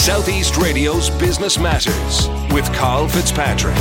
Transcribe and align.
Southeast 0.00 0.56
Radio's 0.56 1.10
Business 1.10 1.58
Matters 1.58 2.26
with 2.54 2.64
Carl 2.72 3.06
Fitzpatrick. 3.06 3.76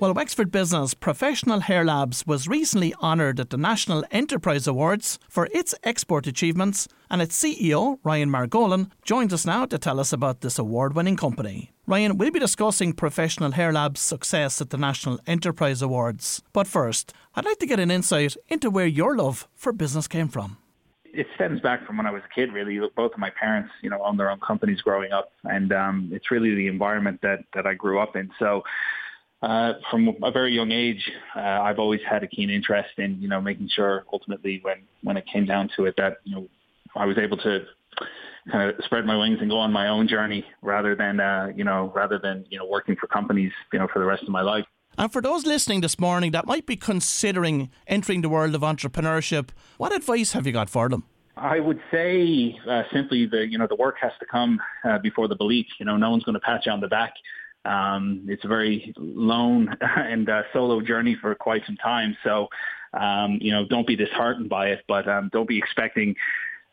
Well, 0.00 0.12
Wexford 0.12 0.50
Business 0.50 0.92
Professional 0.92 1.60
Hair 1.60 1.84
Labs 1.84 2.26
was 2.26 2.48
recently 2.48 2.92
honoured 2.94 3.38
at 3.38 3.50
the 3.50 3.56
National 3.56 4.04
Enterprise 4.10 4.66
Awards 4.66 5.20
for 5.28 5.48
its 5.52 5.76
export 5.84 6.26
achievements, 6.26 6.88
and 7.08 7.22
its 7.22 7.40
CEO, 7.40 7.98
Ryan 8.02 8.28
Margolin, 8.28 8.90
joins 9.04 9.32
us 9.32 9.46
now 9.46 9.66
to 9.66 9.78
tell 9.78 10.00
us 10.00 10.12
about 10.12 10.40
this 10.40 10.58
award 10.58 10.96
winning 10.96 11.16
company. 11.16 11.70
Ryan, 11.86 12.18
we'll 12.18 12.32
be 12.32 12.40
discussing 12.40 12.94
Professional 12.94 13.52
Hair 13.52 13.74
Labs' 13.74 14.00
success 14.00 14.60
at 14.60 14.70
the 14.70 14.76
National 14.76 15.20
Enterprise 15.24 15.82
Awards. 15.82 16.42
But 16.52 16.66
first, 16.66 17.12
I'd 17.36 17.44
like 17.44 17.60
to 17.60 17.66
get 17.66 17.78
an 17.78 17.92
insight 17.92 18.36
into 18.48 18.70
where 18.70 18.86
your 18.86 19.16
love 19.16 19.46
for 19.54 19.72
business 19.72 20.08
came 20.08 20.26
from 20.26 20.58
it 21.14 21.26
stems 21.34 21.60
back 21.60 21.86
from 21.86 21.96
when 21.96 22.06
I 22.06 22.10
was 22.10 22.22
a 22.24 22.34
kid. 22.34 22.52
Really, 22.52 22.78
both 22.96 23.12
of 23.12 23.18
my 23.18 23.30
parents, 23.30 23.70
you 23.82 23.90
know, 23.90 24.02
owned 24.04 24.18
their 24.18 24.30
own 24.30 24.40
companies 24.40 24.80
growing 24.80 25.12
up, 25.12 25.30
and 25.44 25.72
um, 25.72 26.10
it's 26.12 26.30
really 26.30 26.54
the 26.54 26.66
environment 26.66 27.20
that 27.22 27.40
that 27.54 27.66
I 27.66 27.74
grew 27.74 28.00
up 28.00 28.16
in. 28.16 28.30
So, 28.38 28.62
uh, 29.44 29.74
from 29.90 30.16
a 30.22 30.30
very 30.30 30.54
young 30.54 30.72
age, 30.72 31.10
uh, 31.36 31.40
I've 31.40 31.78
always 31.78 32.00
had 32.08 32.22
a 32.22 32.26
keen 32.26 32.48
interest 32.48 32.90
in, 32.98 33.20
you 33.20 33.28
know, 33.28 33.42
making 33.42 33.68
sure 33.68 34.04
ultimately 34.10 34.60
when, 34.62 34.78
when 35.02 35.18
it 35.18 35.24
came 35.30 35.44
down 35.44 35.68
to 35.76 35.84
it 35.84 35.94
that, 35.98 36.18
you 36.24 36.34
know, 36.34 36.48
I 36.96 37.04
was 37.04 37.18
able 37.18 37.36
to 37.38 37.64
kind 38.50 38.70
of 38.70 38.84
spread 38.84 39.04
my 39.04 39.16
wings 39.18 39.38
and 39.40 39.50
go 39.50 39.58
on 39.58 39.70
my 39.70 39.88
own 39.88 40.08
journey 40.08 40.46
rather 40.62 40.96
than, 40.96 41.20
uh, 41.20 41.48
you 41.54 41.64
know, 41.64 41.92
rather 41.94 42.18
than, 42.18 42.46
you 42.48 42.58
know, 42.58 42.64
working 42.64 42.96
for 42.96 43.06
companies, 43.06 43.52
you 43.70 43.78
know, 43.78 43.86
for 43.92 43.98
the 43.98 44.04
rest 44.06 44.22
of 44.22 44.30
my 44.30 44.40
life. 44.40 44.64
And 44.96 45.12
for 45.12 45.20
those 45.20 45.44
listening 45.44 45.80
this 45.80 45.98
morning 45.98 46.30
that 46.32 46.46
might 46.46 46.66
be 46.66 46.76
considering 46.76 47.70
entering 47.86 48.22
the 48.22 48.28
world 48.28 48.54
of 48.54 48.62
entrepreneurship, 48.62 49.48
what 49.76 49.94
advice 49.94 50.32
have 50.32 50.46
you 50.46 50.52
got 50.52 50.70
for 50.70 50.88
them? 50.88 51.04
I 51.36 51.58
would 51.58 51.80
say 51.90 52.56
uh, 52.68 52.84
simply 52.92 53.26
the 53.26 53.46
you 53.46 53.58
know 53.58 53.66
the 53.66 53.74
work 53.74 53.96
has 54.00 54.12
to 54.20 54.26
come 54.26 54.60
uh, 54.84 54.98
before 54.98 55.26
the 55.26 55.34
belief. 55.34 55.66
You 55.80 55.86
know, 55.86 55.96
no 55.96 56.10
one's 56.10 56.22
going 56.22 56.34
to 56.34 56.40
pat 56.40 56.64
you 56.66 56.72
on 56.72 56.80
the 56.80 56.88
back. 56.88 57.14
Um, 57.64 58.26
it's 58.28 58.44
a 58.44 58.48
very 58.48 58.94
lone 58.96 59.74
and 59.80 60.28
uh, 60.28 60.42
solo 60.52 60.80
journey 60.80 61.16
for 61.20 61.34
quite 61.34 61.62
some 61.66 61.76
time. 61.76 62.16
So, 62.22 62.48
um, 62.92 63.38
you 63.40 63.50
know, 63.50 63.64
don't 63.66 63.86
be 63.86 63.96
disheartened 63.96 64.48
by 64.48 64.68
it, 64.68 64.84
but 64.86 65.08
um, 65.08 65.30
don't 65.32 65.48
be 65.48 65.58
expecting 65.58 66.14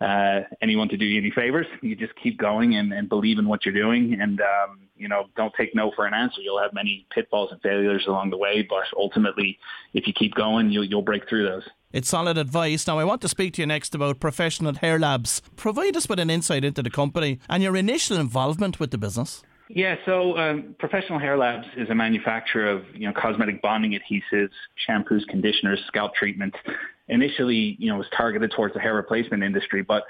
uh, 0.02 0.42
anyone 0.62 0.90
to 0.90 0.98
do 0.98 1.06
you 1.06 1.20
any 1.20 1.32
favors. 1.32 1.68
You 1.82 1.96
just 1.96 2.14
keep 2.22 2.38
going 2.38 2.76
and, 2.76 2.92
and 2.92 3.08
believe 3.08 3.38
in 3.38 3.48
what 3.48 3.66
you're 3.66 3.74
doing, 3.74 4.18
and 4.20 4.42
um, 4.42 4.80
you 4.98 5.08
know, 5.08 5.26
don't 5.36 5.54
take 5.56 5.76
no 5.76 5.92
for 5.96 6.06
an 6.06 6.14
answer. 6.14 6.42
You'll 6.42 6.62
have 6.62 6.74
many 6.74 7.06
pitfalls 7.12 7.52
and 7.52 7.62
failures 7.62 8.06
along 8.08 8.32
the 8.32 8.38
way, 8.38 8.66
but 8.68 8.84
ultimately, 8.98 9.60
if 9.94 10.08
you 10.08 10.14
keep 10.14 10.34
going, 10.34 10.72
you'll 10.72 10.86
you'll 10.86 11.02
break 11.02 11.30
through 11.30 11.48
those. 11.48 11.64
It's 11.94 12.08
solid 12.08 12.38
advice. 12.38 12.88
Now, 12.88 13.00
I 13.00 13.04
want 13.04 13.22
to 13.22 13.28
speak 13.28 13.54
to 13.56 13.62
you 13.62 13.68
next 13.68 13.94
about 13.94 14.20
Professional 14.20 14.76
Hair 14.76 15.00
Labs. 15.00 15.42
Provide 15.56 15.98
us 15.98 16.08
with 16.08 16.20
an 16.20 16.30
insight 16.30 16.64
into 16.64 16.82
the 16.82 16.90
company 16.90 17.40
and 17.50 17.62
your 17.62 17.76
initial 17.76 18.18
involvement 18.18 18.80
with 18.80 18.92
the 18.92 18.98
business. 18.98 19.44
Yeah, 19.74 19.96
so 20.06 20.38
um, 20.38 20.76
Professional 20.80 21.20
Hair 21.20 21.38
Labs 21.38 21.68
is 21.78 21.90
a 21.90 21.96
manufacturer 21.96 22.70
of 22.70 22.84
you 22.94 23.08
know 23.08 23.14
cosmetic 23.14 23.62
bonding 23.62 23.98
adhesives, 23.98 24.50
shampoos, 24.88 25.26
conditioners, 25.28 25.80
scalp 25.88 26.14
treatments. 26.16 26.58
Initially, 27.08 27.76
you 27.80 27.90
know, 27.92 27.98
was 27.98 28.08
targeted 28.16 28.52
towards 28.56 28.74
the 28.74 28.80
hair 28.80 28.96
replacement 28.96 29.44
industry, 29.44 29.82
but 29.82 30.04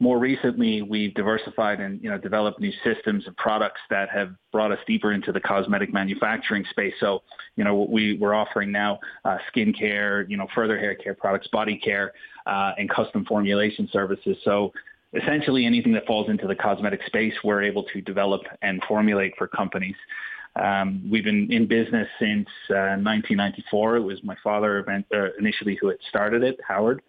more 0.00 0.18
recently 0.18 0.82
we've 0.82 1.14
diversified 1.14 1.80
and 1.80 2.02
you 2.02 2.10
know 2.10 2.18
developed 2.18 2.60
new 2.60 2.72
systems 2.82 3.24
and 3.26 3.36
products 3.36 3.80
that 3.90 4.08
have 4.10 4.34
brought 4.52 4.72
us 4.72 4.78
deeper 4.86 5.12
into 5.12 5.32
the 5.32 5.40
cosmetic 5.40 5.92
manufacturing 5.92 6.64
space. 6.70 6.94
So 7.00 7.22
you 7.56 7.64
know 7.64 7.86
we 7.88 8.18
we're 8.18 8.34
offering 8.34 8.72
now 8.72 8.98
uh, 9.24 9.38
skin 9.48 9.72
care, 9.72 10.22
you 10.28 10.36
know 10.36 10.46
further 10.54 10.78
hair 10.78 10.94
care 10.94 11.14
products, 11.14 11.46
body 11.48 11.78
care, 11.78 12.12
uh, 12.46 12.72
and 12.76 12.90
custom 12.90 13.24
formulation 13.24 13.88
services. 13.92 14.36
So 14.44 14.72
essentially 15.14 15.64
anything 15.64 15.92
that 15.92 16.06
falls 16.06 16.28
into 16.28 16.46
the 16.46 16.56
cosmetic 16.56 17.00
space, 17.06 17.34
we're 17.44 17.62
able 17.62 17.84
to 17.92 18.00
develop 18.00 18.42
and 18.62 18.82
formulate 18.88 19.34
for 19.38 19.46
companies. 19.46 19.96
Um, 20.56 21.08
we've 21.10 21.24
been 21.24 21.50
in 21.50 21.66
business 21.66 22.08
since 22.18 22.46
uh, 22.70 22.96
1994. 23.02 23.96
It 23.96 24.00
was 24.00 24.22
my 24.22 24.36
father 24.42 24.78
event, 24.78 25.06
uh, 25.12 25.32
initially 25.38 25.76
who 25.80 25.88
had 25.88 25.98
started 26.08 26.42
it, 26.42 26.58
Howard. 26.66 27.02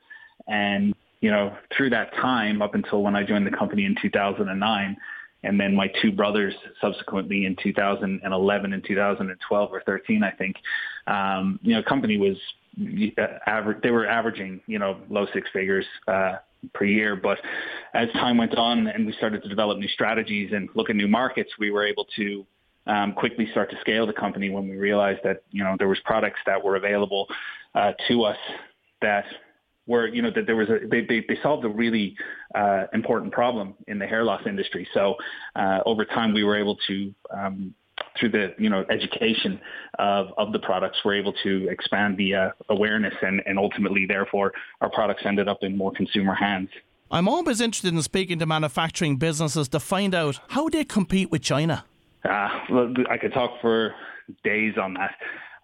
And, 0.47 0.95
you 1.22 1.31
know, 1.31 1.55
through 1.75 1.91
that 1.91 2.13
time, 2.16 2.61
up 2.61 2.75
until 2.75 3.03
when 3.03 3.16
I 3.16 3.23
joined 3.23 3.45
the 3.45 3.55
company 3.55 3.85
in 3.85 3.95
2009, 4.01 4.97
and 5.44 5.59
then 5.59 5.75
my 5.75 5.91
two 6.01 6.11
brothers 6.11 6.55
subsequently 6.81 7.45
in 7.45 7.55
2011 7.61 8.73
and 8.73 8.84
2012 8.84 9.69
or 9.72 9.81
13, 9.85 10.23
I 10.23 10.31
think, 10.31 10.55
um, 11.05 11.59
you 11.61 11.75
know, 11.75 11.84
company 11.84 12.17
was 12.17 12.38
uh, 13.17 13.72
they 13.84 13.91
were 13.91 14.07
averaging, 14.07 14.59
you 14.66 14.79
know, 14.79 14.97
low 15.09 15.28
six 15.34 15.47
figures, 15.53 15.85
uh, 16.07 16.38
per 16.73 16.85
year. 16.85 17.16
But 17.16 17.38
as 17.94 18.09
time 18.13 18.38
went 18.38 18.55
on 18.55 18.88
and 18.88 19.05
we 19.05 19.13
started 19.13 19.44
to 19.44 19.50
develop 19.50 19.78
new 19.78 19.88
strategies 19.88 20.51
and 20.51 20.69
look 20.73 20.89
at 20.89 20.95
new 20.95 21.07
markets, 21.07 21.51
we 21.59 21.72
were 21.72 21.85
able 21.85 22.05
to 22.16 22.45
um, 22.88 23.13
quickly 23.13 23.47
start 23.51 23.69
to 23.72 23.78
scale 23.81 24.06
the 24.06 24.13
company 24.13 24.50
when 24.50 24.68
we 24.68 24.75
realized 24.75 25.22
that 25.23 25.44
you 25.51 25.63
know 25.63 25.75
there 25.78 25.88
was 25.88 26.00
products 26.06 26.40
that 26.46 26.63
were 26.63 26.75
available 26.75 27.28
uh, 27.73 27.94
to 28.07 28.23
us 28.23 28.38
that 29.01 29.25
were 29.88 30.07
you 30.07 30.22
know 30.22 30.31
that 30.31 30.46
there 30.46 30.56
was 30.56 30.69
a 30.69 30.88
they 30.88 31.01
they, 31.01 31.23
they 31.28 31.38
solved 31.41 31.66
a 31.66 31.69
really 31.69 32.16
uh, 32.53 32.85
important 32.94 33.31
problem 33.31 33.75
in 33.88 34.00
the 34.00 34.06
hair 34.06 34.23
loss 34.23 34.41
industry. 34.46 34.88
So 34.94 35.16
uh, 35.56 35.79
over 35.85 36.06
time 36.06 36.34
we 36.34 36.44
were 36.44 36.57
able 36.57 36.78
to 36.88 37.13
um, 37.31 37.75
through 38.19 38.29
the 38.29 38.53
you 38.57 38.69
know 38.69 38.85
education 38.90 39.59
of, 40.00 40.28
of 40.38 40.52
the 40.52 40.59
products, 40.59 40.97
we're 41.03 41.16
able 41.16 41.34
to 41.44 41.67
expand 41.69 42.17
the 42.17 42.35
uh, 42.35 42.50
awareness 42.69 43.13
and, 43.22 43.41
and 43.46 43.57
ultimately, 43.57 44.06
therefore, 44.06 44.53
our 44.81 44.90
products 44.90 45.23
ended 45.25 45.47
up 45.47 45.59
in 45.62 45.78
more 45.78 45.91
consumer 45.91 46.34
hands. 46.34 46.69
I'm 47.12 47.28
always 47.28 47.62
interested 47.62 47.94
in 47.94 48.02
speaking 48.02 48.40
to 48.40 48.46
manufacturing 48.46 49.17
businesses 49.17 49.69
to 49.69 49.79
find 49.79 50.16
out 50.16 50.40
how 50.50 50.69
they 50.69 50.84
compete 50.84 51.31
with 51.31 51.44
China. 51.44 51.85
Uh, 52.25 52.49
I 53.09 53.17
could 53.17 53.33
talk 53.33 53.61
for 53.61 53.93
days 54.43 54.73
on 54.81 54.95
that. 54.95 55.15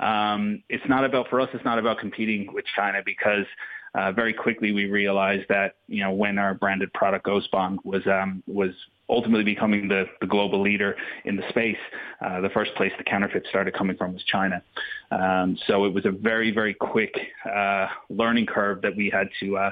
Um, 0.06 0.64
it's 0.70 0.84
not 0.88 1.06
about 1.06 1.30
for 1.30 1.40
us. 1.40 1.50
It's 1.54 1.66
not 1.66 1.80
about 1.80 2.00
competing 2.00 2.52
with 2.54 2.66
China 2.76 3.02
because 3.06 3.46
uh, 3.94 4.12
very 4.12 4.34
quickly 4.34 4.72
we 4.72 4.86
realized 4.86 5.48
that 5.50 5.76
you 5.88 6.02
know 6.04 6.12
when 6.12 6.38
our 6.38 6.54
branded 6.54 6.92
product 6.94 7.26
Ghost 7.26 7.52
Bond 7.52 7.80
was 7.84 8.06
um, 8.08 8.42
was 8.48 8.72
ultimately 9.10 9.44
becoming 9.44 9.90
the, 9.90 10.06
the 10.22 10.28
global 10.28 10.62
leader 10.62 10.96
in 11.26 11.36
the 11.36 11.44
space, 11.50 11.78
uh, 12.26 12.40
the 12.40 12.50
first 12.50 12.74
place 12.76 12.94
the 12.98 13.04
counterfeit 13.04 13.46
started 13.50 13.74
coming 13.74 13.98
from 13.98 14.14
was 14.14 14.24
China. 14.24 14.64
Um, 15.12 15.58
so 15.68 15.84
it 15.84 15.94
was 15.94 16.06
a 16.06 16.12
very 16.12 16.52
very 16.52 16.74
quick 16.74 17.14
uh, 17.54 17.88
learning 18.10 18.46
curve 18.46 18.82
that 18.82 18.96
we 18.96 19.10
had 19.10 19.28
to. 19.42 19.72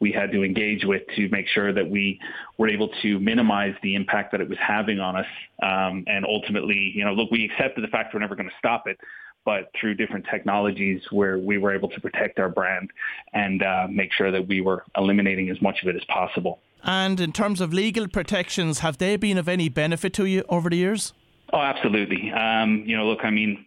We 0.00 0.12
had 0.12 0.32
to 0.32 0.42
engage 0.42 0.84
with 0.84 1.02
to 1.16 1.28
make 1.28 1.46
sure 1.48 1.72
that 1.72 1.88
we 1.88 2.18
were 2.58 2.68
able 2.68 2.88
to 3.02 3.20
minimize 3.20 3.74
the 3.82 3.94
impact 3.94 4.32
that 4.32 4.40
it 4.40 4.48
was 4.48 4.58
having 4.58 4.98
on 4.98 5.16
us. 5.16 5.26
Um, 5.62 6.04
and 6.06 6.24
ultimately, 6.24 6.92
you 6.94 7.04
know, 7.04 7.12
look, 7.12 7.30
we 7.30 7.44
accepted 7.44 7.84
the 7.84 7.88
fact 7.88 8.14
we're 8.14 8.20
never 8.20 8.34
going 8.34 8.48
to 8.48 8.54
stop 8.58 8.86
it, 8.86 8.98
but 9.44 9.70
through 9.78 9.94
different 9.94 10.26
technologies 10.30 11.02
where 11.10 11.38
we 11.38 11.58
were 11.58 11.74
able 11.74 11.88
to 11.90 12.00
protect 12.00 12.38
our 12.38 12.48
brand 12.48 12.90
and 13.32 13.62
uh, 13.62 13.86
make 13.90 14.12
sure 14.12 14.30
that 14.30 14.46
we 14.48 14.60
were 14.60 14.84
eliminating 14.96 15.50
as 15.50 15.60
much 15.60 15.82
of 15.82 15.88
it 15.88 15.96
as 15.96 16.04
possible. 16.04 16.60
And 16.82 17.20
in 17.20 17.32
terms 17.32 17.60
of 17.60 17.72
legal 17.72 18.08
protections, 18.08 18.78
have 18.78 18.98
they 18.98 19.16
been 19.16 19.38
of 19.38 19.48
any 19.48 19.68
benefit 19.68 20.14
to 20.14 20.24
you 20.24 20.44
over 20.48 20.70
the 20.70 20.76
years? 20.76 21.12
Oh, 21.52 21.60
absolutely. 21.60 22.30
Um, 22.30 22.84
you 22.86 22.96
know, 22.96 23.06
look, 23.06 23.20
I 23.22 23.30
mean, 23.30 23.64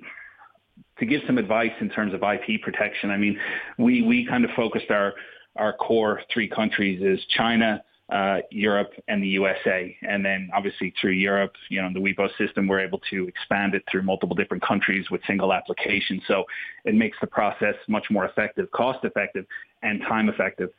to 0.99 1.05
give 1.05 1.21
some 1.27 1.37
advice 1.37 1.73
in 1.79 1.89
terms 1.89 2.13
of 2.13 2.21
IP 2.23 2.61
protection, 2.61 3.09
I 3.11 3.17
mean, 3.17 3.39
we, 3.77 4.01
we 4.01 4.25
kind 4.25 4.45
of 4.45 4.51
focused 4.55 4.89
our, 4.89 5.13
our 5.55 5.73
core 5.73 6.21
three 6.33 6.47
countries 6.47 7.01
is 7.01 7.23
China, 7.35 7.83
uh, 8.11 8.39
Europe 8.51 8.91
and 9.07 9.23
the 9.23 9.27
USA. 9.27 9.95
And 10.01 10.23
then 10.23 10.49
obviously 10.53 10.93
through 10.99 11.11
Europe, 11.11 11.53
you 11.69 11.81
know, 11.81 11.89
the 11.93 11.99
WIPO 11.99 12.29
system, 12.37 12.67
we're 12.67 12.81
able 12.81 12.99
to 13.09 13.27
expand 13.27 13.75
it 13.75 13.83
through 13.89 14.03
multiple 14.03 14.35
different 14.35 14.63
countries 14.63 15.09
with 15.09 15.21
single 15.25 15.53
applications. 15.53 16.21
So 16.27 16.43
it 16.85 16.95
makes 16.95 17.17
the 17.21 17.27
process 17.27 17.75
much 17.87 18.05
more 18.11 18.25
effective, 18.25 18.69
cost 18.71 19.03
effective, 19.03 19.45
and 19.81 20.01
time 20.01 20.29
effective. 20.29 20.69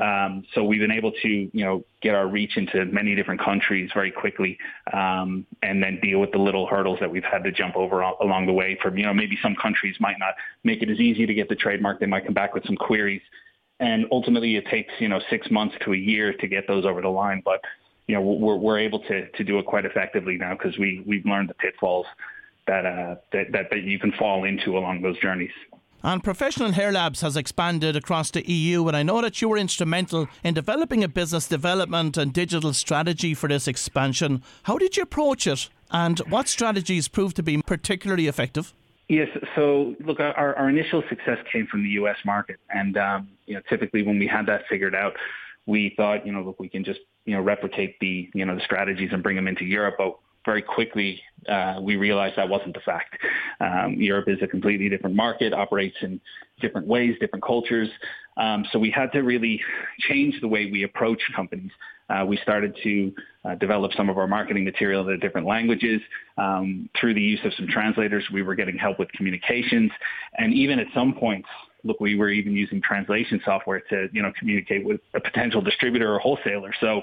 Um, 0.00 0.44
so 0.54 0.64
we've 0.64 0.80
been 0.80 0.90
able 0.90 1.12
to, 1.22 1.28
you 1.28 1.64
know, 1.64 1.84
get 2.02 2.14
our 2.14 2.26
reach 2.26 2.56
into 2.56 2.84
many 2.86 3.14
different 3.14 3.40
countries 3.40 3.90
very 3.94 4.10
quickly, 4.10 4.58
um, 4.92 5.46
and 5.62 5.80
then 5.80 6.00
deal 6.02 6.18
with 6.18 6.32
the 6.32 6.38
little 6.38 6.66
hurdles 6.66 6.98
that 7.00 7.10
we've 7.10 7.24
had 7.24 7.44
to 7.44 7.52
jump 7.52 7.76
over 7.76 8.00
along 8.00 8.46
the 8.46 8.52
way. 8.52 8.76
From 8.82 8.98
you 8.98 9.06
know, 9.06 9.14
maybe 9.14 9.38
some 9.40 9.54
countries 9.54 9.94
might 10.00 10.18
not 10.18 10.34
make 10.64 10.82
it 10.82 10.90
as 10.90 10.98
easy 10.98 11.26
to 11.26 11.34
get 11.34 11.48
the 11.48 11.54
trademark; 11.54 12.00
they 12.00 12.06
might 12.06 12.24
come 12.24 12.34
back 12.34 12.54
with 12.54 12.64
some 12.66 12.74
queries 12.74 13.22
and 13.80 14.06
ultimately 14.10 14.56
it 14.56 14.66
takes 14.66 14.92
you 14.98 15.08
know 15.08 15.20
six 15.30 15.50
months 15.50 15.74
to 15.84 15.92
a 15.92 15.96
year 15.96 16.32
to 16.34 16.46
get 16.46 16.66
those 16.66 16.84
over 16.84 17.00
the 17.00 17.08
line. 17.08 17.42
But 17.44 17.60
you 18.06 18.14
know 18.14 18.22
we're 18.22 18.56
we're 18.56 18.78
able 18.78 19.00
to 19.00 19.28
to 19.28 19.44
do 19.44 19.58
it 19.58 19.66
quite 19.66 19.84
effectively 19.84 20.36
now 20.36 20.54
because 20.54 20.78
we 20.78 21.02
we've 21.06 21.24
learned 21.24 21.50
the 21.50 21.54
pitfalls 21.54 22.06
that 22.66 22.86
uh 22.86 23.16
that, 23.32 23.52
that 23.52 23.70
that 23.70 23.82
you 23.82 23.98
can 23.98 24.12
fall 24.12 24.44
into 24.44 24.76
along 24.76 25.02
those 25.02 25.18
journeys. 25.20 25.52
And 26.06 26.22
Professional 26.22 26.72
Hair 26.72 26.92
Labs 26.92 27.22
has 27.22 27.34
expanded 27.34 27.96
across 27.96 28.30
the 28.30 28.46
EU, 28.46 28.86
and 28.88 28.94
I 28.94 29.02
know 29.02 29.22
that 29.22 29.40
you 29.40 29.48
were 29.48 29.56
instrumental 29.56 30.28
in 30.42 30.52
developing 30.52 31.02
a 31.02 31.08
business 31.08 31.48
development 31.48 32.18
and 32.18 32.30
digital 32.30 32.74
strategy 32.74 33.32
for 33.32 33.48
this 33.48 33.66
expansion. 33.66 34.42
How 34.64 34.76
did 34.76 34.98
you 34.98 35.04
approach 35.04 35.46
it, 35.46 35.70
and 35.90 36.18
what 36.28 36.46
strategies 36.48 37.08
proved 37.08 37.36
to 37.36 37.42
be 37.42 37.62
particularly 37.62 38.26
effective? 38.26 38.74
Yes. 39.08 39.28
So 39.54 39.94
look, 40.00 40.18
our, 40.20 40.54
our 40.54 40.68
initial 40.68 41.02
success 41.08 41.38
came 41.52 41.66
from 41.66 41.82
the 41.82 41.90
U.S. 41.90 42.16
market, 42.24 42.58
and 42.70 42.96
um, 42.96 43.28
you 43.46 43.54
know, 43.54 43.60
typically 43.68 44.02
when 44.02 44.18
we 44.18 44.26
had 44.26 44.46
that 44.46 44.62
figured 44.68 44.94
out, 44.94 45.12
we 45.66 45.94
thought, 45.96 46.26
you 46.26 46.32
know, 46.32 46.42
look, 46.42 46.60
we 46.60 46.68
can 46.68 46.84
just, 46.84 47.00
you 47.24 47.34
know, 47.34 47.40
replicate 47.40 47.98
the, 48.00 48.28
you 48.34 48.44
know, 48.44 48.54
the 48.54 48.60
strategies 48.64 49.10
and 49.12 49.22
bring 49.22 49.36
them 49.36 49.48
into 49.48 49.64
Europe. 49.64 49.96
But 49.98 50.16
very 50.44 50.62
quickly, 50.62 51.22
uh, 51.48 51.78
we 51.80 51.96
realized 51.96 52.36
that 52.36 52.48
wasn't 52.48 52.74
the 52.74 52.80
fact. 52.80 53.16
Um, 53.60 53.94
Europe 53.94 54.28
is 54.28 54.38
a 54.42 54.46
completely 54.46 54.88
different 54.88 55.16
market, 55.16 55.52
operates 55.52 55.96
in 56.02 56.20
different 56.60 56.86
ways, 56.86 57.16
different 57.20 57.44
cultures. 57.44 57.88
Um, 58.36 58.66
so 58.72 58.78
we 58.78 58.90
had 58.90 59.12
to 59.12 59.20
really 59.20 59.60
change 60.00 60.40
the 60.40 60.48
way 60.48 60.70
we 60.70 60.82
approach 60.82 61.22
companies. 61.34 61.70
Uh, 62.10 62.24
we 62.26 62.36
started 62.38 62.76
to 62.82 63.12
uh, 63.44 63.54
develop 63.56 63.92
some 63.96 64.08
of 64.10 64.18
our 64.18 64.26
marketing 64.26 64.64
material 64.64 65.08
in 65.08 65.18
different 65.20 65.46
languages. 65.46 66.00
Um, 66.36 66.88
through 66.98 67.14
the 67.14 67.20
use 67.20 67.40
of 67.44 67.52
some 67.54 67.66
translators, 67.66 68.24
we 68.32 68.42
were 68.42 68.54
getting 68.54 68.76
help 68.76 68.98
with 68.98 69.10
communications. 69.12 69.90
And 70.36 70.52
even 70.52 70.78
at 70.78 70.86
some 70.94 71.14
points, 71.14 71.48
look, 71.82 72.00
we 72.00 72.14
were 72.14 72.30
even 72.30 72.52
using 72.52 72.82
translation 72.82 73.40
software 73.44 73.80
to, 73.90 74.08
you 74.12 74.22
know, 74.22 74.32
communicate 74.38 74.84
with 74.84 75.00
a 75.14 75.20
potential 75.20 75.60
distributor 75.60 76.12
or 76.14 76.18
wholesaler. 76.18 76.72
So 76.80 77.02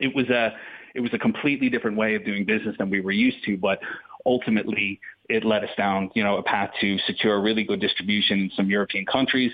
it 0.00 0.14
was 0.14 0.28
a, 0.28 0.54
it 0.94 1.00
was 1.00 1.12
a 1.12 1.18
completely 1.18 1.68
different 1.68 1.96
way 1.96 2.14
of 2.14 2.24
doing 2.24 2.44
business 2.44 2.76
than 2.78 2.90
we 2.90 3.00
were 3.00 3.12
used 3.12 3.44
to, 3.44 3.56
but 3.56 3.80
ultimately 4.24 5.00
it 5.28 5.44
led 5.44 5.62
us 5.62 5.70
down, 5.76 6.10
you 6.14 6.24
know, 6.24 6.38
a 6.38 6.42
path 6.42 6.70
to 6.80 6.98
secure 7.06 7.40
really 7.40 7.64
good 7.64 7.80
distribution 7.80 8.40
in 8.40 8.50
some 8.56 8.70
European 8.70 9.04
countries. 9.04 9.52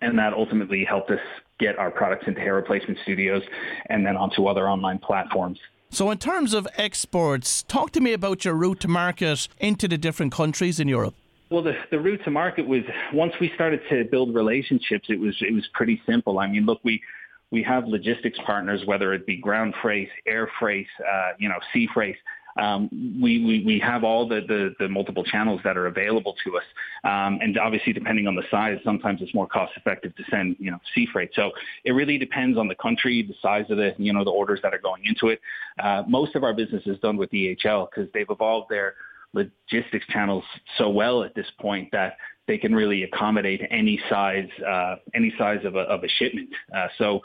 And 0.00 0.18
that 0.18 0.32
ultimately 0.32 0.84
helped 0.84 1.10
us 1.10 1.20
get 1.60 1.78
our 1.78 1.90
products 1.90 2.26
into 2.26 2.40
hair 2.40 2.54
replacement 2.54 2.98
studios 3.04 3.42
and 3.86 4.04
then 4.04 4.16
onto 4.16 4.46
other 4.46 4.68
online 4.68 4.98
platforms. 4.98 5.60
So, 5.90 6.10
in 6.10 6.18
terms 6.18 6.54
of 6.54 6.66
exports, 6.76 7.62
talk 7.64 7.90
to 7.92 8.00
me 8.00 8.12
about 8.12 8.44
your 8.44 8.54
route 8.54 8.80
to 8.80 8.88
market 8.88 9.48
into 9.58 9.86
the 9.86 9.98
different 9.98 10.32
countries 10.32 10.80
in 10.80 10.88
Europe. 10.88 11.14
Well, 11.50 11.62
the, 11.62 11.74
the 11.90 11.98
route 11.98 12.22
to 12.24 12.30
market 12.30 12.66
was 12.66 12.82
once 13.12 13.32
we 13.40 13.50
started 13.56 13.80
to 13.90 14.04
build 14.04 14.32
relationships, 14.34 15.06
it 15.08 15.18
was 15.18 15.36
it 15.40 15.52
was 15.52 15.66
pretty 15.74 16.00
simple. 16.06 16.38
I 16.38 16.46
mean, 16.46 16.64
look, 16.64 16.80
we 16.84 17.02
we 17.50 17.62
have 17.64 17.88
logistics 17.88 18.38
partners, 18.46 18.82
whether 18.86 19.12
it 19.12 19.26
be 19.26 19.36
ground 19.36 19.74
freight, 19.82 20.08
air 20.26 20.48
freight, 20.60 20.86
uh, 21.00 21.32
you 21.38 21.48
know, 21.48 21.58
sea 21.72 21.88
freight. 21.92 22.16
Um, 22.58 22.88
we, 23.20 23.44
we, 23.44 23.62
we 23.64 23.78
have 23.80 24.04
all 24.04 24.28
the, 24.28 24.40
the, 24.46 24.74
the, 24.78 24.88
multiple 24.88 25.24
channels 25.24 25.60
that 25.64 25.76
are 25.76 25.86
available 25.86 26.34
to 26.44 26.56
us. 26.56 26.64
Um, 27.04 27.38
and 27.40 27.58
obviously, 27.58 27.92
depending 27.92 28.26
on 28.26 28.34
the 28.34 28.42
size, 28.50 28.78
sometimes 28.84 29.22
it's 29.22 29.34
more 29.34 29.46
cost 29.46 29.72
effective 29.76 30.14
to 30.16 30.22
send, 30.30 30.56
you 30.58 30.70
know, 30.70 30.78
sea 30.94 31.06
freight. 31.12 31.30
So 31.34 31.52
it 31.84 31.92
really 31.92 32.18
depends 32.18 32.58
on 32.58 32.68
the 32.68 32.74
country, 32.74 33.22
the 33.22 33.34
size 33.40 33.66
of 33.70 33.76
the, 33.76 33.94
you 33.98 34.12
know, 34.12 34.24
the 34.24 34.30
orders 34.30 34.60
that 34.62 34.74
are 34.74 34.80
going 34.80 35.04
into 35.04 35.28
it. 35.28 35.40
Uh, 35.82 36.02
most 36.08 36.34
of 36.34 36.42
our 36.42 36.52
business 36.52 36.82
is 36.86 36.98
done 36.98 37.16
with 37.16 37.30
DHL 37.30 37.88
because 37.90 38.10
they've 38.12 38.28
evolved 38.28 38.68
their 38.68 38.94
logistics 39.32 40.06
channels 40.08 40.44
so 40.76 40.88
well 40.88 41.22
at 41.22 41.34
this 41.34 41.46
point 41.60 41.88
that 41.92 42.16
they 42.46 42.58
can 42.58 42.74
really 42.74 43.04
accommodate 43.04 43.60
any 43.70 44.00
size 44.10 44.48
uh, 44.68 44.96
any 45.14 45.32
size 45.38 45.64
of 45.64 45.76
a, 45.76 45.80
of 45.80 46.02
a 46.02 46.08
shipment. 46.08 46.48
Uh, 46.74 46.88
so, 46.98 47.20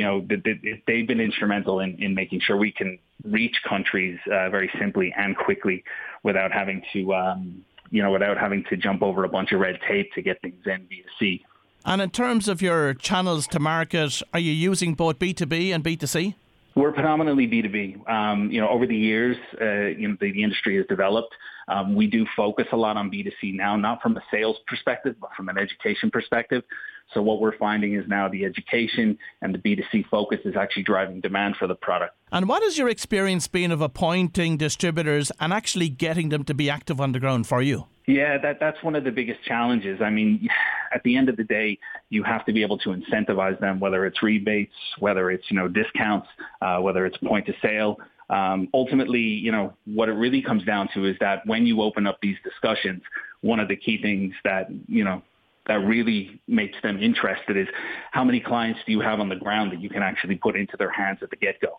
you 0.00 0.06
know, 0.06 0.26
they, 0.26 0.98
have 0.98 1.06
been 1.06 1.20
instrumental 1.20 1.80
in, 1.80 1.94
in 2.02 2.14
making 2.14 2.40
sure 2.40 2.56
we 2.56 2.72
can 2.72 2.98
reach 3.22 3.54
countries 3.68 4.18
uh, 4.28 4.48
very 4.48 4.70
simply 4.78 5.12
and 5.14 5.36
quickly 5.36 5.84
without 6.22 6.50
having 6.52 6.82
to, 6.94 7.12
um, 7.12 7.62
you 7.90 8.02
know, 8.02 8.10
without 8.10 8.38
having 8.38 8.64
to 8.70 8.78
jump 8.78 9.02
over 9.02 9.24
a 9.24 9.28
bunch 9.28 9.52
of 9.52 9.60
red 9.60 9.78
tape 9.86 10.10
to 10.14 10.22
get 10.22 10.40
things 10.40 10.62
in 10.64 10.86
via 10.88 11.04
sea. 11.18 11.44
And 11.84 12.00
in 12.00 12.08
terms 12.08 12.48
of 12.48 12.62
your 12.62 12.94
channels 12.94 13.46
to 13.48 13.60
market, 13.60 14.22
are 14.32 14.40
you 14.40 14.52
using 14.52 14.94
both 14.94 15.18
B2B 15.18 15.74
and 15.74 15.84
B2C? 15.84 16.34
We're 16.74 16.92
predominantly 16.92 17.46
B2B. 17.46 18.08
Um, 18.08 18.50
you 18.50 18.62
know, 18.62 18.70
over 18.70 18.86
the 18.86 18.96
years, 18.96 19.36
uh, 19.60 19.64
you 20.00 20.08
know, 20.08 20.16
the, 20.18 20.32
the, 20.32 20.42
industry 20.42 20.78
has 20.78 20.86
developed. 20.86 21.34
Um, 21.68 21.94
we 21.94 22.06
do 22.06 22.24
focus 22.34 22.68
a 22.72 22.76
lot 22.76 22.96
on 22.96 23.10
B2C 23.10 23.54
now, 23.54 23.76
not 23.76 24.00
from 24.00 24.16
a 24.16 24.22
sales 24.30 24.56
perspective, 24.66 25.16
but 25.20 25.28
from 25.36 25.50
an 25.50 25.58
education 25.58 26.10
perspective. 26.10 26.62
So 27.12 27.22
what 27.22 27.40
we're 27.40 27.56
finding 27.56 27.94
is 27.94 28.04
now 28.08 28.28
the 28.28 28.44
education 28.44 29.18
and 29.42 29.54
the 29.54 29.58
B2C 29.58 30.06
focus 30.08 30.40
is 30.44 30.56
actually 30.56 30.84
driving 30.84 31.20
demand 31.20 31.56
for 31.56 31.66
the 31.66 31.74
product. 31.74 32.14
And 32.32 32.48
what 32.48 32.62
has 32.62 32.78
your 32.78 32.88
experience 32.88 33.48
been 33.48 33.72
of 33.72 33.80
appointing 33.80 34.56
distributors 34.56 35.32
and 35.40 35.52
actually 35.52 35.88
getting 35.88 36.28
them 36.28 36.44
to 36.44 36.54
be 36.54 36.70
active 36.70 37.00
on 37.00 37.12
the 37.12 37.18
ground 37.18 37.46
for 37.46 37.62
you? 37.62 37.86
Yeah, 38.06 38.38
that, 38.38 38.58
that's 38.60 38.82
one 38.82 38.96
of 38.96 39.04
the 39.04 39.10
biggest 39.10 39.44
challenges. 39.44 40.00
I 40.00 40.10
mean, 40.10 40.48
at 40.92 41.02
the 41.04 41.16
end 41.16 41.28
of 41.28 41.36
the 41.36 41.44
day, 41.44 41.78
you 42.08 42.22
have 42.22 42.44
to 42.46 42.52
be 42.52 42.62
able 42.62 42.78
to 42.78 42.90
incentivize 42.90 43.58
them, 43.60 43.78
whether 43.78 44.06
it's 44.06 44.22
rebates, 44.22 44.74
whether 44.98 45.30
it's, 45.30 45.44
you 45.50 45.56
know, 45.56 45.68
discounts, 45.68 46.28
uh, 46.60 46.78
whether 46.78 47.06
it's 47.06 47.16
point 47.18 47.48
of 47.48 47.54
sale. 47.62 47.98
Um, 48.28 48.68
ultimately, 48.74 49.20
you 49.20 49.50
know, 49.50 49.74
what 49.86 50.08
it 50.08 50.12
really 50.12 50.42
comes 50.42 50.64
down 50.64 50.88
to 50.94 51.04
is 51.04 51.16
that 51.20 51.46
when 51.46 51.66
you 51.66 51.82
open 51.82 52.06
up 52.06 52.18
these 52.22 52.36
discussions, 52.44 53.02
one 53.42 53.58
of 53.58 53.68
the 53.68 53.76
key 53.76 54.00
things 54.00 54.34
that, 54.44 54.68
you 54.88 55.04
know, 55.04 55.22
that 55.66 55.78
really 55.86 56.40
makes 56.48 56.76
them 56.82 57.02
interested 57.02 57.56
is 57.56 57.68
how 58.12 58.24
many 58.24 58.40
clients 58.40 58.80
do 58.86 58.92
you 58.92 59.00
have 59.00 59.20
on 59.20 59.28
the 59.28 59.36
ground 59.36 59.72
that 59.72 59.80
you 59.80 59.88
can 59.88 60.02
actually 60.02 60.36
put 60.36 60.56
into 60.56 60.76
their 60.76 60.90
hands 60.90 61.18
at 61.22 61.30
the 61.30 61.36
get-go? 61.36 61.78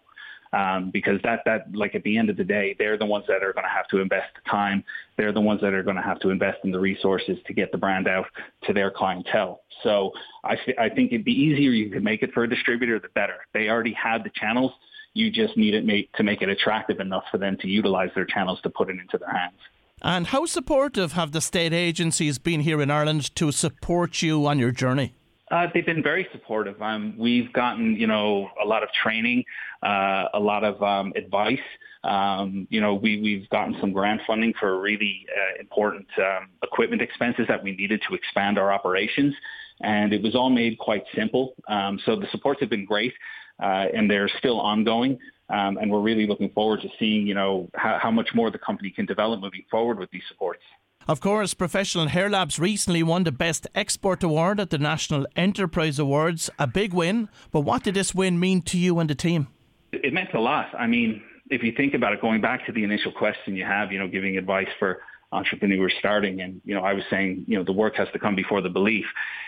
Um, 0.54 0.92
because 0.92 1.20
that 1.24 1.40
that 1.46 1.74
like 1.74 1.96
at 1.96 2.04
the 2.04 2.18
end 2.18 2.30
of 2.30 2.36
the 2.36 2.44
day, 2.44 2.76
they're 2.78 2.98
the 2.98 3.06
ones 3.06 3.24
that 3.30 3.42
are 3.42 3.54
going 3.54 3.64
to 3.64 3.70
have 3.70 3.88
to 3.88 4.00
invest 4.00 4.34
the 4.36 4.50
time. 4.50 4.84
They're 5.18 5.32
the 5.32 5.40
ones 5.40 5.62
that 5.62 5.74
are 5.74 5.84
going 5.84 5.96
to 5.96 6.02
have 6.02 6.20
to 6.20 6.30
invest 6.30 6.60
in 6.66 6.72
the 6.72 6.80
resources 6.80 7.38
to 7.48 7.54
get 7.54 7.72
the 7.72 7.78
brand 7.78 8.10
out 8.10 8.26
to 8.64 8.74
their 8.74 8.92
clientele. 8.92 9.62
So 9.82 10.12
I 10.44 10.58
th- 10.58 10.78
I 10.78 10.90
think 10.90 11.14
it'd 11.14 11.24
be 11.24 11.32
easier 11.32 11.72
you 11.72 11.90
could 11.90 12.04
make 12.04 12.22
it 12.22 12.34
for 12.34 12.44
a 12.44 12.50
distributor, 12.50 13.00
the 13.00 13.08
better. 13.16 13.36
They 13.54 13.70
already 13.70 13.94
have 13.94 14.26
the 14.26 14.32
channels. 14.36 14.74
You 15.14 15.32
just 15.32 15.56
need 15.56 15.74
it 15.74 15.86
make, 15.86 16.12
to 16.14 16.24
make 16.24 16.42
it 16.42 16.50
attractive 16.50 17.00
enough 17.00 17.24
for 17.32 17.38
them 17.38 17.58
to 17.62 17.68
utilize 17.68 18.10
their 18.14 18.26
channels 18.26 18.60
to 18.64 18.70
put 18.70 18.90
it 18.90 18.98
into 19.00 19.18
their 19.18 19.32
hands. 19.32 19.60
And 20.04 20.28
how 20.28 20.46
supportive 20.46 21.14
have 21.14 21.32
the 21.32 21.42
state 21.42 21.74
agencies 21.74 22.40
been 22.40 22.62
here 22.62 22.82
in 22.82 22.90
Ireland 22.90 23.36
to 23.36 23.52
support 23.52 24.22
you 24.22 24.48
on 24.48 24.58
your 24.58 24.72
journey? 24.72 25.14
Uh, 25.52 25.68
they've 25.74 25.86
been 25.86 26.02
very 26.02 26.28
supportive. 26.32 26.82
Um, 26.82 27.14
we've 27.18 27.52
gotten, 27.54 27.96
you 27.96 28.08
know, 28.08 28.50
a 28.64 28.66
lot 28.66 28.84
of 28.84 28.90
training, 29.04 29.44
uh, 29.84 30.26
a 30.34 30.40
lot 30.40 30.64
of 30.64 30.82
um, 30.82 31.14
advice. 31.16 31.60
Um, 32.04 32.68
you 32.72 32.82
know, 32.82 32.96
we, 32.96 33.22
we've 33.22 33.48
gotten 33.50 33.76
some 33.80 33.92
grant 33.92 34.22
funding 34.26 34.54
for 34.60 34.80
really 34.80 35.28
uh, 35.30 35.60
important 35.60 36.08
um, 36.18 36.50
equipment 36.64 37.02
expenses 37.02 37.46
that 37.48 37.62
we 37.62 37.76
needed 37.76 38.02
to 38.10 38.16
expand 38.16 38.58
our 38.58 38.72
operations. 38.74 39.36
And 39.82 40.14
it 40.14 40.24
was 40.24 40.34
all 40.36 40.50
made 40.50 40.80
quite 40.80 41.04
simple. 41.16 41.54
Um, 41.68 42.00
so 42.06 42.16
the 42.16 42.28
supports 42.32 42.62
have 42.62 42.70
been 42.70 42.86
great, 42.86 43.14
uh, 43.62 43.86
and 43.94 44.10
they're 44.10 44.30
still 44.40 44.60
ongoing. 44.60 45.20
Um, 45.52 45.78
and 45.78 45.92
we're 45.92 46.02
really 46.02 46.28
looking 46.28 46.50
forward 46.52 46.82
to 46.82 46.90
seeing, 46.98 47.28
you 47.28 47.34
know, 47.34 47.70
how, 47.76 48.00
how 48.02 48.12
much 48.12 48.30
more 48.34 48.50
the 48.50 48.58
company 48.58 48.90
can 48.90 49.06
develop 49.06 49.42
moving 49.42 49.66
forward 49.70 50.00
with 50.00 50.10
these 50.12 50.24
supports. 50.28 50.64
Of 51.08 51.20
course, 51.20 51.54
Professional 51.54 52.08
Hair 52.08 52.30
Labs 52.30 52.60
recently 52.60 53.04
won 53.04 53.24
the 53.24 53.32
Best 53.32 53.68
Export 53.74 54.24
Award 54.24 54.60
at 54.60 54.70
the 54.70 54.78
National 54.78 55.26
Enterprise 55.36 55.98
Awards. 56.00 56.50
A 56.60 56.68
big 56.68 56.94
win, 56.94 57.28
but 57.52 57.62
what 57.62 57.84
did 57.84 57.96
this 57.96 58.14
win 58.14 58.40
mean 58.40 58.62
to 58.64 58.78
you 58.78 59.00
and 59.00 59.10
the 59.10 59.16
team? 59.16 59.48
It 59.92 60.14
meant 60.14 60.34
a 60.34 60.40
lot. 60.40 60.68
I 60.78 60.88
mean, 60.88 61.22
if 61.50 61.64
you 61.64 61.74
think 61.76 61.96
about 61.96 62.14
it, 62.14 62.22
going 62.22 62.40
back 62.40 62.66
to 62.68 62.72
the 62.72 62.84
initial 62.84 63.12
question 63.12 63.56
you 63.56 63.66
have, 63.66 63.92
you 63.92 64.00
know, 64.00 64.08
giving 64.08 64.38
advice 64.38 64.70
for 64.80 65.02
entrepreneurs 65.34 65.94
starting 65.98 66.42
and, 66.42 66.62
you 66.66 66.76
know, 66.76 66.84
I 66.84 66.94
was 66.94 67.04
saying, 67.10 67.46
you 67.48 67.58
know, 67.58 67.64
the 67.64 67.72
work 67.72 67.96
has 67.96 68.08
to 68.14 68.20
come 68.20 68.36
before 68.36 68.62
the 68.62 68.70
belief. 68.70 69.06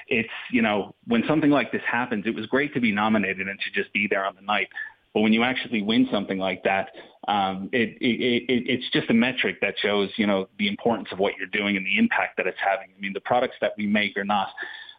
It's, 0.07 0.29
you 0.51 0.61
know, 0.61 0.95
when 1.07 1.23
something 1.27 1.49
like 1.49 1.71
this 1.71 1.81
happens, 1.89 2.25
it 2.25 2.33
was 2.33 2.45
great 2.45 2.73
to 2.73 2.81
be 2.81 2.91
nominated 2.91 3.47
and 3.47 3.59
to 3.59 3.71
just 3.71 3.93
be 3.93 4.07
there 4.09 4.25
on 4.25 4.35
the 4.35 4.41
night. 4.41 4.69
But 5.13 5.21
when 5.21 5.33
you 5.33 5.43
actually 5.43 5.81
win 5.81 6.07
something 6.11 6.39
like 6.39 6.63
that, 6.63 6.89
um, 7.27 7.69
it, 7.71 7.97
it, 8.01 8.43
it, 8.49 8.63
it's 8.67 8.89
just 8.91 9.09
a 9.09 9.13
metric 9.13 9.57
that 9.61 9.75
shows, 9.79 10.09
you 10.17 10.25
know, 10.25 10.49
the 10.57 10.67
importance 10.67 11.09
of 11.11 11.19
what 11.19 11.33
you're 11.37 11.47
doing 11.47 11.77
and 11.77 11.85
the 11.85 11.97
impact 11.97 12.37
that 12.37 12.47
it's 12.47 12.57
having. 12.59 12.87
I 12.97 12.99
mean, 12.99 13.13
the 13.13 13.21
products 13.21 13.55
that 13.61 13.73
we 13.77 13.85
make 13.85 14.17
are 14.17 14.25
not, 14.25 14.49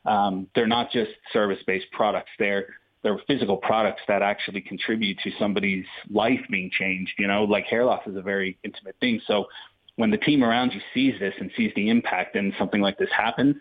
um, 0.06 0.46
they're 0.54 0.68
not 0.68 0.90
just 0.92 1.10
service-based 1.32 1.90
products. 1.92 2.30
They're 2.38 2.66
they're 3.02 3.20
physical 3.26 3.58
products 3.58 4.00
that 4.08 4.22
actually 4.22 4.62
contribute 4.62 5.18
to 5.18 5.30
somebody's 5.38 5.84
life 6.10 6.40
being 6.50 6.70
changed. 6.70 7.12
You 7.18 7.26
know, 7.26 7.44
like 7.44 7.66
hair 7.66 7.84
loss 7.84 8.00
is 8.06 8.16
a 8.16 8.22
very 8.22 8.56
intimate 8.64 8.96
thing. 8.98 9.20
So 9.26 9.44
when 9.96 10.10
the 10.10 10.16
team 10.16 10.42
around 10.42 10.72
you 10.72 10.80
sees 10.94 11.20
this 11.20 11.34
and 11.38 11.50
sees 11.54 11.70
the 11.76 11.90
impact 11.90 12.34
and 12.34 12.54
something 12.58 12.80
like 12.80 12.96
this 12.96 13.10
happens, 13.14 13.56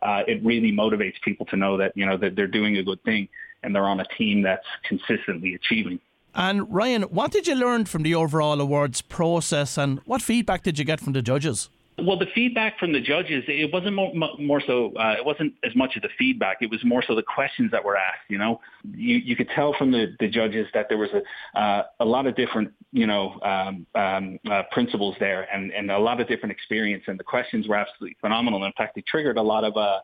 uh, 0.00 0.22
it 0.26 0.42
really 0.42 0.72
motivates 0.72 1.20
people 1.22 1.44
to 1.46 1.56
know 1.56 1.76
that 1.76 1.92
you 1.94 2.06
know 2.06 2.16
that 2.16 2.36
they're 2.36 2.46
doing 2.46 2.78
a 2.78 2.82
good 2.82 3.02
thing 3.04 3.28
and 3.66 3.74
they're 3.74 3.84
on 3.84 4.00
a 4.00 4.06
team 4.16 4.40
that's 4.42 4.64
consistently 4.88 5.54
achieving. 5.54 6.00
And 6.34 6.72
Ryan, 6.72 7.02
what 7.02 7.32
did 7.32 7.46
you 7.46 7.54
learn 7.54 7.86
from 7.86 8.02
the 8.02 8.14
overall 8.14 8.60
awards 8.60 9.02
process 9.02 9.76
and 9.76 10.00
what 10.04 10.22
feedback 10.22 10.62
did 10.62 10.78
you 10.78 10.84
get 10.84 11.00
from 11.00 11.12
the 11.12 11.22
judges? 11.22 11.68
Well, 11.98 12.18
the 12.18 12.26
feedback 12.34 12.78
from 12.78 12.92
the 12.92 13.00
judges, 13.00 13.42
it 13.48 13.72
wasn't 13.72 13.94
more, 13.94 14.12
more 14.38 14.60
so, 14.60 14.92
uh, 14.96 15.14
it 15.16 15.24
wasn't 15.24 15.54
as 15.64 15.74
much 15.74 15.96
of 15.96 16.02
the 16.02 16.10
feedback. 16.18 16.58
It 16.60 16.70
was 16.70 16.84
more 16.84 17.02
so 17.06 17.14
the 17.14 17.22
questions 17.22 17.70
that 17.70 17.82
were 17.82 17.96
asked, 17.96 18.28
you 18.28 18.36
know. 18.36 18.60
You, 18.84 19.16
you 19.16 19.34
could 19.34 19.48
tell 19.54 19.74
from 19.78 19.92
the, 19.92 20.14
the 20.20 20.28
judges 20.28 20.66
that 20.74 20.90
there 20.90 20.98
was 20.98 21.08
a, 21.14 21.58
uh, 21.58 21.84
a 22.00 22.04
lot 22.04 22.26
of 22.26 22.36
different, 22.36 22.70
you 22.92 23.06
know, 23.06 23.40
um, 23.40 23.86
um, 23.94 24.38
uh, 24.50 24.64
principles 24.72 25.16
there 25.20 25.48
and, 25.50 25.72
and 25.72 25.90
a 25.90 25.98
lot 25.98 26.20
of 26.20 26.28
different 26.28 26.52
experience. 26.52 27.04
And 27.06 27.18
the 27.18 27.24
questions 27.24 27.66
were 27.66 27.76
absolutely 27.76 28.18
phenomenal. 28.20 28.62
In 28.64 28.72
fact, 28.72 28.94
they 28.94 29.00
triggered 29.00 29.38
a 29.38 29.42
lot 29.42 29.64
of, 29.64 29.74
uh, 29.78 30.00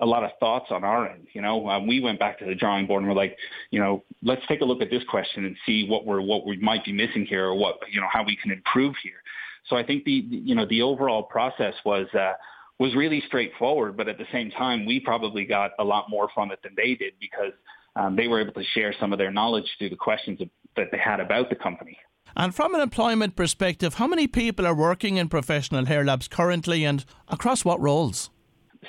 a 0.00 0.06
lot 0.06 0.24
of 0.24 0.30
thoughts 0.38 0.66
on 0.70 0.84
our 0.84 1.08
end. 1.08 1.26
You 1.32 1.42
know, 1.42 1.68
um, 1.68 1.86
we 1.86 2.00
went 2.00 2.18
back 2.18 2.38
to 2.38 2.44
the 2.44 2.54
drawing 2.54 2.86
board 2.86 3.02
and 3.02 3.10
we're 3.10 3.16
like, 3.16 3.36
you 3.70 3.80
know, 3.80 4.04
let's 4.22 4.42
take 4.48 4.60
a 4.60 4.64
look 4.64 4.80
at 4.80 4.90
this 4.90 5.02
question 5.08 5.44
and 5.44 5.56
see 5.66 5.86
what 5.88 6.06
we're 6.06 6.20
what 6.20 6.46
we 6.46 6.56
might 6.58 6.84
be 6.84 6.92
missing 6.92 7.26
here 7.26 7.46
or 7.46 7.54
what 7.54 7.78
you 7.90 8.00
know 8.00 8.06
how 8.12 8.24
we 8.24 8.36
can 8.36 8.50
improve 8.50 8.94
here. 9.02 9.22
So 9.68 9.76
I 9.76 9.84
think 9.84 10.04
the 10.04 10.12
you 10.12 10.54
know 10.54 10.66
the 10.66 10.82
overall 10.82 11.22
process 11.22 11.74
was 11.84 12.06
uh, 12.14 12.32
was 12.78 12.94
really 12.94 13.22
straightforward, 13.26 13.96
but 13.96 14.08
at 14.08 14.18
the 14.18 14.26
same 14.32 14.50
time, 14.50 14.86
we 14.86 15.00
probably 15.00 15.44
got 15.44 15.72
a 15.78 15.84
lot 15.84 16.08
more 16.08 16.28
from 16.34 16.52
it 16.52 16.60
than 16.62 16.72
they 16.76 16.94
did 16.94 17.14
because 17.20 17.52
um, 17.96 18.14
they 18.14 18.28
were 18.28 18.40
able 18.40 18.52
to 18.52 18.64
share 18.74 18.94
some 19.00 19.12
of 19.12 19.18
their 19.18 19.32
knowledge 19.32 19.66
through 19.78 19.90
the 19.90 19.96
questions 19.96 20.38
that 20.76 20.86
they 20.92 20.98
had 20.98 21.18
about 21.18 21.50
the 21.50 21.56
company. 21.56 21.98
And 22.36 22.54
from 22.54 22.74
an 22.74 22.80
employment 22.80 23.34
perspective, 23.34 23.94
how 23.94 24.06
many 24.06 24.28
people 24.28 24.66
are 24.66 24.74
working 24.74 25.16
in 25.16 25.28
professional 25.28 25.86
hair 25.86 26.04
labs 26.04 26.28
currently 26.28 26.84
and 26.84 27.04
across 27.26 27.64
what 27.64 27.80
roles? 27.80 28.30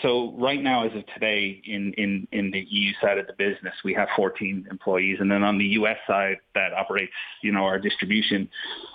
So 0.01 0.33
right 0.37 0.61
now, 0.61 0.85
as 0.85 0.95
of 0.95 1.03
today, 1.13 1.61
in, 1.65 1.93
in, 1.93 2.27
in 2.31 2.51
the 2.51 2.65
EU 2.69 2.93
side 3.01 3.17
of 3.17 3.27
the 3.27 3.33
business, 3.33 3.73
we 3.83 3.93
have 3.95 4.07
14 4.15 4.67
employees. 4.69 5.17
And 5.19 5.31
then 5.31 5.43
on 5.43 5.57
the 5.57 5.65
US 5.65 5.97
side 6.07 6.37
that 6.53 6.73
operates, 6.73 7.11
you 7.41 7.51
know, 7.51 7.63
our 7.63 7.79
distribution 7.79 8.49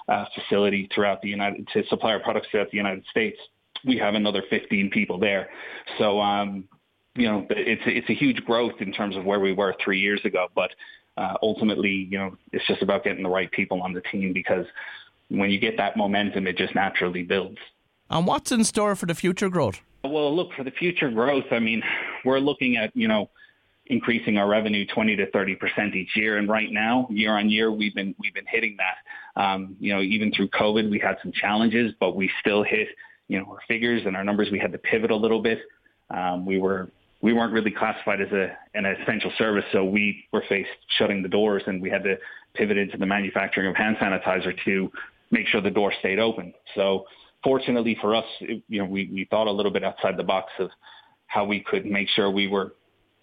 uh, 0.08 0.24
facility 0.34 0.88
throughout 0.94 1.20
the 1.20 1.28
United, 1.28 1.66
to 1.72 1.84
supply 1.86 2.12
our 2.12 2.20
products 2.20 2.48
throughout 2.50 2.70
the 2.70 2.76
United 2.76 3.04
States, 3.10 3.38
we 3.84 3.98
have 3.98 4.14
another 4.14 4.42
15 4.48 4.90
people 4.90 5.18
there. 5.18 5.50
So, 5.98 6.20
um, 6.20 6.68
you 7.16 7.26
know, 7.26 7.46
it's, 7.50 7.82
it's 7.86 8.08
a 8.08 8.14
huge 8.14 8.44
growth 8.44 8.74
in 8.80 8.92
terms 8.92 9.16
of 9.16 9.24
where 9.24 9.40
we 9.40 9.52
were 9.52 9.74
three 9.82 10.00
years 10.00 10.20
ago. 10.24 10.46
But 10.54 10.70
uh, 11.16 11.34
ultimately, 11.42 12.08
you 12.10 12.18
know, 12.18 12.36
it's 12.52 12.66
just 12.66 12.82
about 12.82 13.04
getting 13.04 13.22
the 13.22 13.28
right 13.28 13.50
people 13.50 13.82
on 13.82 13.92
the 13.92 14.00
team 14.00 14.32
because 14.32 14.66
when 15.28 15.50
you 15.50 15.58
get 15.58 15.76
that 15.76 15.96
momentum, 15.96 16.46
it 16.46 16.56
just 16.56 16.74
naturally 16.74 17.22
builds. 17.22 17.58
And 18.10 18.26
what's 18.26 18.52
in 18.52 18.64
store 18.64 18.94
for 18.94 19.06
the 19.06 19.14
future 19.14 19.48
growth? 19.48 19.80
Well, 20.04 20.34
look, 20.34 20.52
for 20.54 20.64
the 20.64 20.70
future 20.70 21.11
growth, 21.11 21.46
I 21.50 21.58
mean, 21.58 21.82
we're 22.25 22.38
looking 22.38 22.76
at, 22.76 22.94
you 22.94 23.08
know, 23.08 23.30
increasing 23.87 24.38
our 24.38 24.49
revenue 24.49 24.87
20 24.87 25.16
to 25.16 25.30
30 25.30 25.56
percent 25.56 25.94
each 25.94 26.14
year. 26.14 26.38
And 26.38 26.49
right 26.49 26.70
now, 26.70 27.06
year 27.11 27.32
on 27.32 27.49
year, 27.49 27.73
we've 27.73 27.94
been 27.94 28.14
we've 28.18 28.34
been 28.34 28.46
hitting 28.46 28.76
that. 28.78 29.42
Um, 29.42 29.76
you 29.80 29.94
know, 29.94 30.00
even 30.00 30.32
through 30.32 30.49
COVID, 30.49 30.90
we 30.90 30.99
had 30.99 31.16
some 31.23 31.32
challenges, 31.32 31.92
but 32.00 32.16
we 32.16 32.30
still 32.40 32.62
hit 32.62 32.88
you 33.28 33.38
know 33.38 33.46
our 33.46 33.58
figures 33.66 34.02
and 34.06 34.16
our 34.16 34.25
numbers. 34.25 34.49
We 34.50 34.58
had 34.58 34.73
to 34.73 34.78
pivot 34.78 35.11
a 35.11 35.16
little 35.16 35.42
bit. 35.42 35.61
Um, 36.11 36.44
we 36.44 36.58
were 36.58 36.90
we 37.23 37.32
weren't 37.32 37.52
really 37.52 37.70
classified 37.70 38.20
as 38.20 38.30
a 38.32 38.56
an 38.75 38.84
essential 38.84 39.32
service, 39.38 39.64
so 39.73 39.84
we 39.84 40.25
were 40.32 40.44
faced 40.49 40.68
shutting 40.99 41.23
the 41.23 41.28
doors, 41.28 41.62
and 41.66 41.80
we 41.80 41.90
had 41.90 42.04
to 42.04 42.16
pivot 42.54 42.76
into 42.76 42.99
the 42.99 43.06
manufacturing 43.06 43.68
of 43.68 43.76
hand 43.76 43.96
sanitizer 43.96 44.54
to 44.64 44.90
make 45.30 45.46
sure 45.49 45.61
the 45.61 45.70
door 45.70 45.92
stayed 46.00 46.18
open. 46.18 46.52
So 46.75 47.06
fortunately 47.44 47.96
for 48.00 48.16
us, 48.16 48.24
it, 48.40 48.62
you 48.68 48.80
know, 48.80 48.86
we, 48.86 49.08
we 49.12 49.26
thought 49.30 49.46
a 49.46 49.52
little 49.52 49.70
bit 49.70 49.84
outside 49.84 50.16
the 50.16 50.24
box 50.24 50.50
of 50.58 50.70
how 51.26 51.44
we 51.44 51.60
could 51.60 51.86
make 51.86 52.08
sure 52.08 52.30
we 52.30 52.48
were 52.48 52.72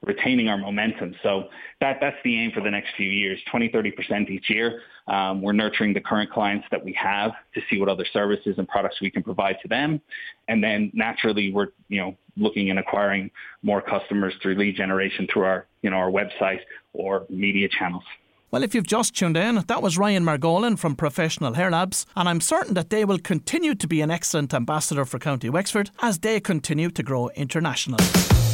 retaining 0.03 0.47
our 0.47 0.57
momentum. 0.57 1.13
So 1.21 1.45
that 1.79 1.97
that's 2.01 2.15
the 2.23 2.39
aim 2.39 2.51
for 2.51 2.61
the 2.61 2.71
next 2.71 2.89
few 2.97 3.09
years, 3.09 3.39
20, 3.51 3.69
30% 3.69 4.29
each 4.29 4.49
year. 4.49 4.81
Um, 5.07 5.41
we're 5.41 5.51
nurturing 5.51 5.93
the 5.93 6.01
current 6.01 6.31
clients 6.31 6.65
that 6.71 6.83
we 6.83 6.93
have 6.93 7.31
to 7.53 7.61
see 7.69 7.79
what 7.79 7.89
other 7.89 8.05
services 8.11 8.55
and 8.57 8.67
products 8.67 8.99
we 9.01 9.11
can 9.11 9.21
provide 9.21 9.57
to 9.61 9.67
them. 9.67 10.01
And 10.47 10.63
then 10.63 10.91
naturally 10.93 11.51
we're, 11.51 11.67
you 11.87 12.01
know, 12.01 12.17
looking 12.37 12.69
and 12.69 12.79
acquiring 12.79 13.29
more 13.61 13.81
customers 13.81 14.33
through 14.41 14.55
lead 14.55 14.75
generation 14.75 15.27
through 15.31 15.43
our, 15.43 15.67
you 15.81 15.89
know, 15.89 15.97
our 15.97 16.09
website 16.09 16.61
or 16.93 17.25
media 17.29 17.67
channels. 17.69 18.03
Well, 18.51 18.63
if 18.63 18.75
you've 18.75 18.85
just 18.85 19.15
tuned 19.15 19.37
in, 19.37 19.63
that 19.67 19.81
was 19.81 19.97
Ryan 19.97 20.25
Margolin 20.25 20.77
from 20.77 20.97
Professional 20.97 21.53
Hair 21.53 21.71
Labs, 21.71 22.05
and 22.17 22.27
I'm 22.27 22.41
certain 22.41 22.73
that 22.73 22.89
they 22.89 23.05
will 23.05 23.17
continue 23.17 23.73
to 23.75 23.87
be 23.87 24.01
an 24.01 24.11
excellent 24.11 24.53
ambassador 24.53 25.05
for 25.05 25.19
County 25.19 25.49
Wexford 25.49 25.91
as 26.01 26.19
they 26.19 26.41
continue 26.41 26.89
to 26.89 27.01
grow 27.01 27.29
internationally. 27.29 28.03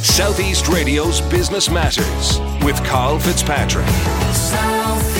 Southeast 0.04 0.68
Radio's 0.68 1.20
Business 1.22 1.68
Matters 1.68 2.38
with 2.64 2.76
Carl 2.84 3.18
Fitzpatrick. 3.18 3.88
South 4.32 5.17